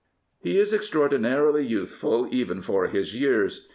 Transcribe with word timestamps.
He 0.41 0.57
is 0.57 0.73
extraordinarily 0.73 1.63
youthful 1.63 2.27
even 2.31 2.63
for 2.63 2.87
his 2.87 3.15
years. 3.15 3.67